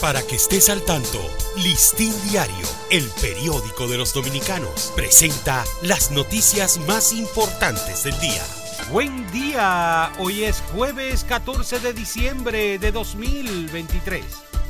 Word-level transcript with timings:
Para 0.00 0.22
que 0.22 0.36
estés 0.36 0.68
al 0.68 0.82
tanto, 0.82 1.18
Listín 1.56 2.12
Diario, 2.28 2.68
el 2.90 3.08
periódico 3.20 3.88
de 3.88 3.96
los 3.96 4.12
dominicanos, 4.12 4.92
presenta 4.94 5.64
las 5.82 6.10
noticias 6.10 6.78
más 6.86 7.14
importantes 7.14 8.04
del 8.04 8.18
día. 8.20 8.42
Buen 8.90 9.30
día, 9.32 10.12
hoy 10.18 10.44
es 10.44 10.62
jueves 10.74 11.24
14 11.24 11.80
de 11.80 11.94
diciembre 11.94 12.78
de 12.78 12.92
2023. 12.92 14.24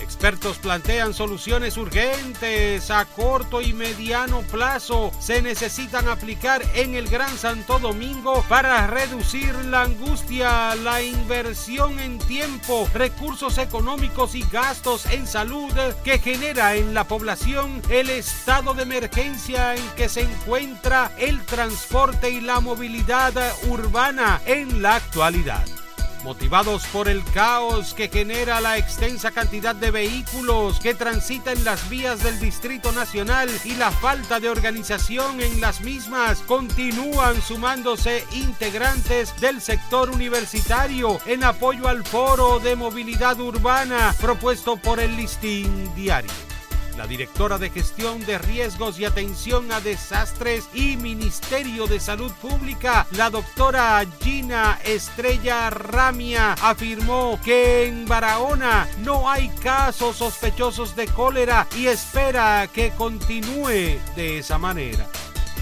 Expertos 0.00 0.58
plantean 0.58 1.14
soluciones 1.14 1.76
urgentes 1.76 2.90
a 2.90 3.04
corto 3.04 3.60
y 3.60 3.72
mediano 3.72 4.42
plazo. 4.42 5.10
Se 5.20 5.42
necesitan 5.42 6.08
aplicar 6.08 6.62
en 6.74 6.94
el 6.94 7.08
Gran 7.08 7.36
Santo 7.36 7.78
Domingo 7.78 8.44
para 8.48 8.86
reducir 8.86 9.54
la 9.66 9.82
angustia, 9.82 10.74
la 10.76 11.02
inversión 11.02 11.98
en 11.98 12.18
tiempo, 12.18 12.88
recursos 12.94 13.58
económicos 13.58 14.34
y 14.34 14.42
gastos 14.50 15.06
en 15.06 15.26
salud 15.26 15.72
que 16.04 16.18
genera 16.18 16.74
en 16.74 16.94
la 16.94 17.04
población 17.04 17.82
el 17.88 18.10
estado 18.10 18.74
de 18.74 18.82
emergencia 18.82 19.74
en 19.74 19.88
que 19.96 20.08
se 20.08 20.22
encuentra 20.22 21.12
el 21.18 21.44
transporte 21.44 22.30
y 22.30 22.40
la 22.40 22.60
movilidad 22.60 23.32
urbana 23.68 24.40
en 24.46 24.82
la 24.82 24.96
actualidad 24.96 25.79
motivados 26.24 26.86
por 26.86 27.08
el 27.08 27.24
caos 27.32 27.94
que 27.94 28.08
genera 28.08 28.60
la 28.60 28.78
extensa 28.78 29.30
cantidad 29.30 29.74
de 29.74 29.90
vehículos 29.90 30.80
que 30.80 30.94
transitan 30.94 31.64
las 31.64 31.88
vías 31.88 32.22
del 32.22 32.38
Distrito 32.40 32.92
Nacional 32.92 33.48
y 33.64 33.74
la 33.74 33.90
falta 33.90 34.40
de 34.40 34.48
organización 34.48 35.40
en 35.40 35.60
las 35.60 35.80
mismas, 35.80 36.38
continúan 36.40 37.40
sumándose 37.42 38.24
integrantes 38.32 39.38
del 39.40 39.60
sector 39.60 40.10
universitario 40.10 41.20
en 41.26 41.44
apoyo 41.44 41.88
al 41.88 42.04
foro 42.04 42.58
de 42.58 42.76
movilidad 42.76 43.38
urbana 43.40 44.14
propuesto 44.20 44.76
por 44.76 45.00
el 45.00 45.16
listín 45.16 45.94
diario 45.94 46.49
la 47.00 47.06
directora 47.06 47.56
de 47.56 47.70
Gestión 47.70 48.26
de 48.26 48.36
Riesgos 48.36 48.98
y 48.98 49.06
Atención 49.06 49.72
a 49.72 49.80
Desastres 49.80 50.68
y 50.74 50.98
Ministerio 50.98 51.86
de 51.86 51.98
Salud 51.98 52.30
Pública, 52.42 53.06
la 53.12 53.30
doctora 53.30 54.04
Gina 54.20 54.78
Estrella 54.84 55.70
Ramia, 55.70 56.52
afirmó 56.60 57.40
que 57.42 57.86
en 57.86 58.04
Barahona 58.04 58.86
no 58.98 59.30
hay 59.30 59.48
casos 59.62 60.16
sospechosos 60.16 60.94
de 60.94 61.06
cólera 61.06 61.66
y 61.74 61.86
espera 61.86 62.68
que 62.70 62.90
continúe 62.90 63.98
de 64.14 64.38
esa 64.38 64.58
manera. 64.58 65.06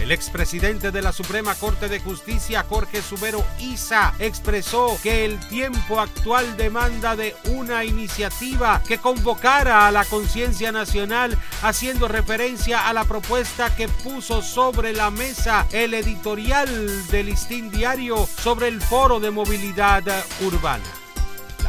El 0.01 0.13
expresidente 0.13 0.91
de 0.93 1.03
la 1.03 1.13
Suprema 1.13 1.55
Corte 1.57 1.89
de 1.89 1.99
Justicia, 1.99 2.65
Jorge 2.69 3.03
Subero 3.03 3.45
Isa, 3.59 4.15
expresó 4.21 4.97
que 5.03 5.25
el 5.25 5.41
tiempo 5.49 6.01
actual 6.01 6.57
demanda 6.57 7.17
de 7.17 7.35
una 7.47 7.85
iniciativa 7.85 8.81
que 8.87 8.99
convocara 8.99 9.89
a 9.89 9.93
la 9.93 10.05
conciencia 10.05 10.71
nacional, 10.71 11.37
haciendo 11.63 12.07
referencia 12.07 12.89
a 12.89 12.93
la 12.93 13.05
propuesta 13.05 13.75
que 13.75 13.89
puso 13.89 14.41
sobre 14.41 14.93
la 14.93 15.11
mesa 15.11 15.67
el 15.73 15.95
editorial 15.95 17.09
del 17.09 17.27
Listín 17.27 17.71
Diario 17.71 18.27
sobre 18.27 18.69
el 18.69 18.81
Foro 18.81 19.21
de 19.21 19.31
Movilidad 19.31 20.05
Urbana. 20.41 20.98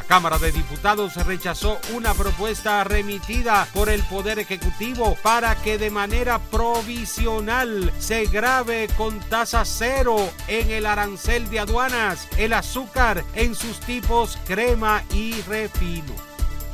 Cámara 0.09 0.39
de 0.39 0.51
Diputados 0.51 1.23
rechazó 1.23 1.79
una 1.93 2.15
propuesta 2.15 2.83
remitida 2.83 3.67
por 3.75 3.89
el 3.89 4.01
Poder 4.01 4.39
Ejecutivo 4.39 5.15
para 5.21 5.53
que 5.53 5.77
de 5.77 5.91
manera 5.91 6.39
provisional 6.39 7.93
se 7.99 8.25
grave 8.25 8.89
con 8.97 9.19
tasa 9.19 9.63
cero 9.65 10.17
en 10.47 10.71
el 10.71 10.87
arancel 10.87 11.47
de 11.51 11.59
aduanas 11.59 12.27
el 12.39 12.53
azúcar 12.53 13.23
en 13.35 13.53
sus 13.53 13.79
tipos 13.81 14.39
crema 14.47 15.03
y 15.13 15.39
refino. 15.43 16.28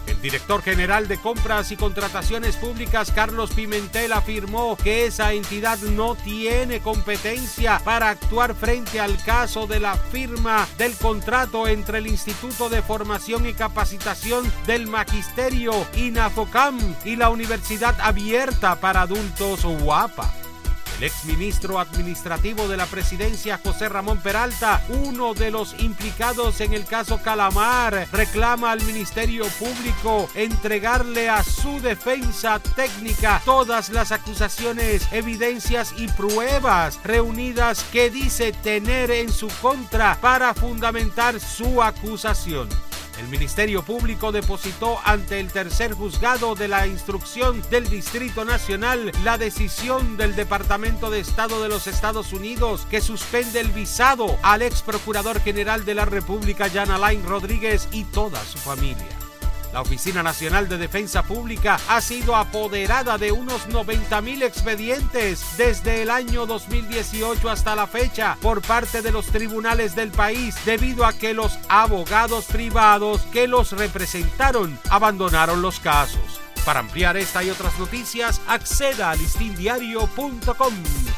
El 0.07 0.21
director 0.21 0.61
general 0.61 1.07
de 1.07 1.17
Compras 1.17 1.71
y 1.71 1.77
Contrataciones 1.77 2.57
Públicas, 2.57 3.11
Carlos 3.11 3.51
Pimentel, 3.51 4.13
afirmó 4.13 4.77
que 4.77 5.05
esa 5.05 5.33
entidad 5.33 5.79
no 5.79 6.15
tiene 6.15 6.79
competencia 6.79 7.81
para 7.83 8.09
actuar 8.09 8.53
frente 8.53 8.99
al 8.99 9.21
caso 9.23 9.65
de 9.65 9.79
la 9.79 9.95
firma 9.95 10.67
del 10.77 10.93
contrato 10.93 11.67
entre 11.67 11.97
el 11.97 12.07
Instituto 12.07 12.69
de 12.69 12.81
Formación 12.81 13.47
y 13.47 13.53
Capacitación 13.53 14.51
del 14.67 14.87
Magisterio, 14.87 15.73
INAFOCAM, 15.95 16.95
y 17.03 17.15
la 17.15 17.29
Universidad 17.29 17.99
Abierta 17.99 18.75
para 18.79 19.01
Adultos 19.01 19.63
UAPA. 19.63 20.44
El 20.97 21.03
exministro 21.03 21.77
administrativo 21.77 22.69
de 22.69 22.77
la 22.77 22.85
presidencia, 22.85 23.59
José 23.61 23.89
Ramón 23.89 24.19
Peralta, 24.19 24.81
uno 24.87 25.33
de 25.33 25.51
los 25.51 25.75
implicados 25.79 26.61
en 26.61 26.73
el 26.73 26.85
caso 26.85 27.21
Calamar, 27.21 28.07
reclama 28.13 28.71
al 28.71 28.81
Ministerio 28.83 29.45
Público 29.59 30.29
entregarle 30.35 31.29
a 31.29 31.43
su 31.43 31.81
defensa 31.81 32.59
técnica 32.59 33.41
todas 33.43 33.89
las 33.89 34.13
acusaciones, 34.13 35.11
evidencias 35.11 35.93
y 35.97 36.07
pruebas 36.07 36.97
reunidas 37.03 37.83
que 37.91 38.09
dice 38.09 38.53
tener 38.53 39.11
en 39.11 39.29
su 39.29 39.49
contra 39.61 40.17
para 40.21 40.53
fundamentar 40.53 41.41
su 41.41 41.83
acusación. 41.83 42.69
El 43.19 43.29
Ministerio 43.29 43.81
Público 43.81 44.31
depositó 44.31 44.99
ante 45.05 45.39
el 45.39 45.51
tercer 45.51 45.93
juzgado 45.93 46.53
de 46.55 46.67
la 46.67 46.85
instrucción 46.85 47.61
del 47.69 47.89
Distrito 47.89 48.43
Nacional 48.43 49.11
la 49.23 49.37
decisión 49.37 50.17
del 50.17 50.35
Departamento 50.35 51.09
de 51.09 51.21
Estado 51.21 51.61
de 51.63 51.69
los 51.69 51.87
Estados 51.87 52.33
Unidos 52.33 52.85
que 52.89 52.99
suspende 52.99 53.61
el 53.61 53.71
visado 53.71 54.37
al 54.43 54.61
ex 54.61 54.81
procurador 54.81 55.39
general 55.39 55.85
de 55.85 55.95
la 55.95 56.05
República, 56.05 56.69
Jan 56.69 56.91
Alain 56.91 57.25
Rodríguez, 57.25 57.87
y 57.91 58.03
toda 58.03 58.43
su 58.43 58.57
familia. 58.57 59.24
La 59.75 59.81
Oficina 59.81 60.23
Nacional 60.23 60.69
de 60.69 60.77
Defensa 60.77 61.23
Pública 61.23 61.77
ha 61.89 61.99
sido 61.99 62.37
apoderada 62.37 63.17
de 63.17 63.33
unos 63.33 63.67
90 63.67 64.21
mil 64.21 64.41
expedientes 64.41 65.57
desde 65.57 66.01
el 66.01 66.09
año 66.09 66.45
2018 66.45 67.49
hasta 67.49 67.75
la 67.75 67.85
fecha 67.85 68.37
por 68.41 68.61
parte 68.61 69.01
de 69.01 69.11
los 69.11 69.25
tribunales 69.25 69.93
del 69.93 70.11
país 70.11 70.55
debido 70.63 71.05
a 71.05 71.11
que 71.11 71.33
los 71.33 71.59
abogados 71.67 72.45
privados 72.45 73.23
que 73.33 73.49
los 73.49 73.73
representaron 73.73 74.79
abandonaron 74.89 75.61
los 75.61 75.81
casos. 75.81 76.39
Para 76.63 76.79
ampliar 76.79 77.17
esta 77.17 77.43
y 77.43 77.49
otras 77.49 77.77
noticias, 77.77 78.39
acceda 78.47 79.11
a 79.11 79.15
listindiario.com. 79.17 80.73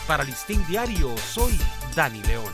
Para 0.07 0.23
Listín 0.23 0.65
Diario, 0.65 1.15
soy 1.31 1.59
Dani 1.95 2.23
León. 2.23 2.53